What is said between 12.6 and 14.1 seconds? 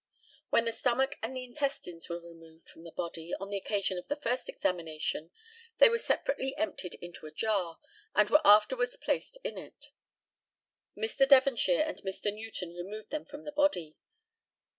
removed them from the body.